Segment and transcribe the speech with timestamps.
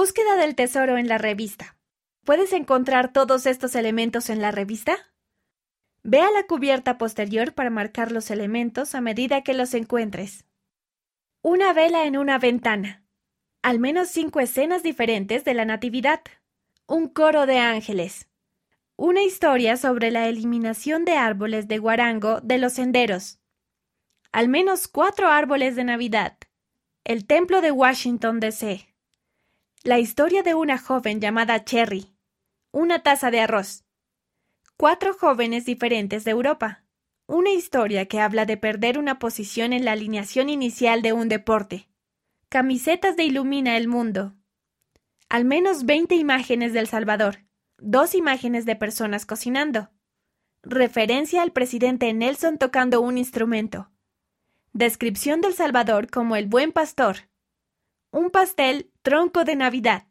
[0.00, 1.76] Búsqueda del tesoro en la revista.
[2.24, 4.96] ¿Puedes encontrar todos estos elementos en la revista?
[6.04, 10.44] Ve a la cubierta posterior para marcar los elementos a medida que los encuentres.
[11.42, 13.02] Una vela en una ventana.
[13.60, 16.20] Al menos cinco escenas diferentes de la Natividad.
[16.86, 18.28] Un coro de ángeles.
[18.94, 23.40] Una historia sobre la eliminación de árboles de guarango de los senderos.
[24.30, 26.38] Al menos cuatro árboles de Navidad.
[27.02, 28.87] El templo de Washington, D.C.
[29.88, 32.12] La historia de una joven llamada Cherry.
[32.72, 33.86] Una taza de arroz.
[34.76, 36.84] Cuatro jóvenes diferentes de Europa.
[37.26, 41.88] Una historia que habla de perder una posición en la alineación inicial de un deporte.
[42.50, 44.34] Camisetas de Ilumina el Mundo.
[45.30, 47.46] Al menos 20 imágenes del Salvador.
[47.78, 49.88] Dos imágenes de personas cocinando.
[50.62, 53.90] Referencia al presidente Nelson tocando un instrumento.
[54.74, 57.30] Descripción del Salvador como el buen pastor.
[58.10, 60.04] Un pastel tronco de Navidad.